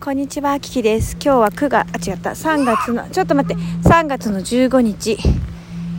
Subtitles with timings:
[0.00, 1.14] こんにちは、キキです。
[1.14, 5.18] 今日は9月、あ、違った、3月の、ちょっと待って、3月の15日、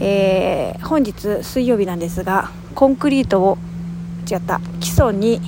[0.00, 3.58] えー、本日水曜日なんですが、コンクリートを、
[4.30, 5.40] 違った、基礎に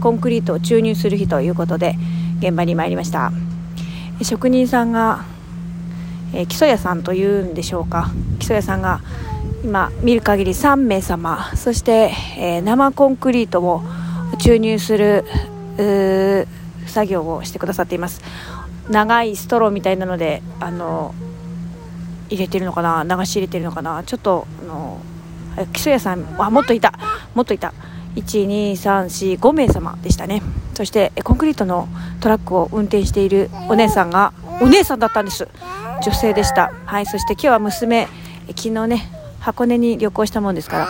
[0.00, 1.94] コンクリートを注入する日ということで、
[2.40, 3.30] 現場に参りました。
[4.22, 5.24] 職人さんが、
[6.34, 8.10] えー、基礎屋さんというんでしょうか、
[8.40, 9.02] 基礎屋さんが、
[9.62, 13.82] 今見る限り3名様、そして、えー、生コンクリートを
[14.38, 15.24] 注入する、
[16.88, 18.20] 作業をしてくださっています。
[18.90, 21.14] 長いストローみたいなのであの
[22.30, 25.00] 入れてるのかな流し入れてるのかなちょっとあの
[25.72, 26.92] 基礎屋さんあもっといた
[27.34, 27.72] もっといた。
[28.16, 30.42] 12345名様でしたね。
[30.74, 31.88] そしてコンクリートの
[32.20, 35.48] トラックを運転しているお姉さんがお姉さんだったんです。
[36.02, 36.72] 女性でした。
[36.84, 38.08] はいそして今日は娘
[38.48, 39.10] 昨日ね
[39.40, 40.88] 箱根に旅行したもんですから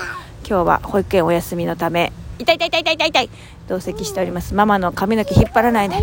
[0.49, 3.31] 今日は保育園お休みのため痛い痛い痛い痛い痛い痛い
[3.69, 4.55] 同席しております。
[4.55, 5.97] ママの髪の毛引っ張らないで。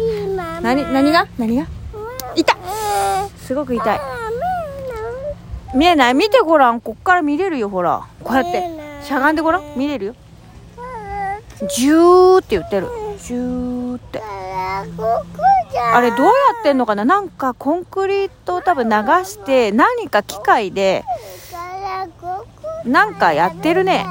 [0.62, 1.28] 何何が？
[1.38, 1.66] 何が？
[2.36, 2.58] 痛い
[3.40, 4.00] すごく痛い。
[5.76, 6.14] 見えない？
[6.14, 6.80] 見てごらん。
[6.80, 8.08] こっから見れるよほら。
[8.24, 8.64] こうやって。
[9.04, 9.64] しゃがんでごらん。
[9.76, 10.16] 見れるよ。
[11.76, 12.88] ジューって言ってる。
[13.20, 14.22] ジューって。
[15.94, 16.32] あれどうや
[16.62, 17.06] ってんのかな？
[17.06, 21.04] なんかコンクリートを多分流して何か機械で。
[22.86, 24.06] なんかやってるね。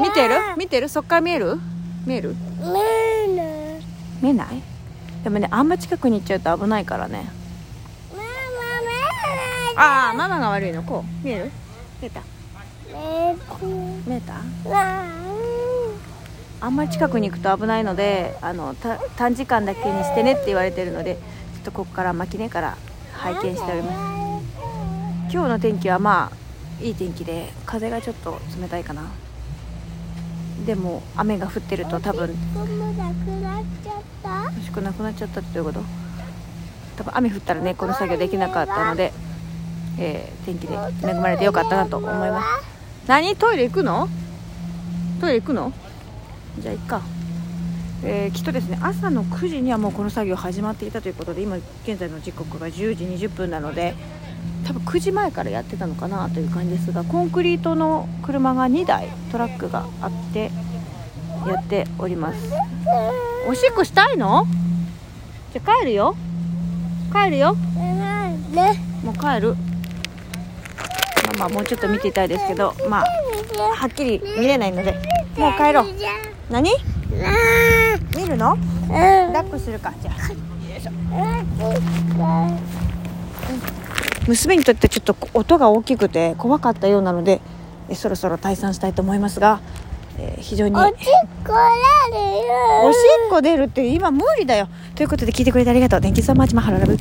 [0.00, 0.36] 見てる？
[0.56, 0.88] 見てる？
[0.88, 1.58] そっから見える？
[2.06, 2.34] 見える？
[2.60, 3.82] 見えない。
[4.22, 4.62] 見えない？
[5.24, 7.28] でもねあんま近くに行っちゃうと危ないからね。
[9.76, 10.82] ああママが悪いの。
[10.82, 11.26] こう。
[11.26, 11.50] 見える？
[12.00, 12.22] 見えた？
[14.06, 14.36] 見えた。
[16.60, 16.68] あ。
[16.68, 18.74] んまり近くに行くと危ないのであの
[19.16, 22.76] 短時間だけにしてねって言われてるのでちょっとここから巻き根から
[23.12, 23.96] 拝見しております。
[25.32, 29.02] 今日の天気はまあいい天気で風がちょっと冷たいかな
[30.64, 32.36] でも雨が降ってると多分欲
[34.64, 35.80] しくなくなっちゃったっていうこと？
[36.96, 39.12] 多分雨降ったらねこの作業できなかったので、
[39.98, 40.74] えー、天気で
[41.06, 42.46] 恵まれてよかったなと思います。
[43.06, 43.36] 何？
[43.36, 44.08] トイレ行くの？
[45.20, 45.72] トイレ行くの？
[46.58, 47.02] じゃあ行っか。
[48.02, 53.94] えー、きっとですね朝の9時にはもうこの作業始まっていたということで今現在の時刻が10時20分なので
[54.66, 60.50] 多分9時前からやってたのかなという感じですがコンクリートの車が2台トラックがあって
[61.46, 62.52] やっております。
[63.46, 64.44] おしっこしたいの？
[65.52, 66.16] じゃあ帰るよ。
[67.12, 67.54] 帰るよ。
[67.54, 69.54] もう帰る。
[69.54, 73.04] まあまあもうちょっと見ていたいですけどまあ
[73.76, 75.00] はっきり見れないので
[75.36, 75.86] もう帰ろう。
[76.50, 76.70] 何？
[78.16, 78.56] 見るの？
[78.88, 79.94] 抱っこするか。
[80.02, 80.14] じゃあ。
[80.28, 80.36] よ
[80.76, 80.90] いしょ
[84.26, 87.40] 娘にとってちょっと音が大きくて怖かったようなので
[87.88, 89.60] えそろそろ退散したいと思いますが、
[90.18, 91.56] えー、非常におしっこ出る。
[92.84, 94.68] おしっこ出るって今無理だよ。
[94.94, 96.00] ということで聞いてくれてありがとう。
[96.00, 96.96] Thank you so much マハララブ